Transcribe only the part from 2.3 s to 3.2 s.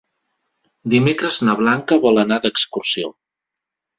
d'excursió.